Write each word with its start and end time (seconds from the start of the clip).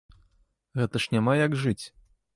Гэта 0.81 0.95
ж 1.03 1.17
няма 1.17 1.37
як 1.45 1.51
жыць! 1.65 1.81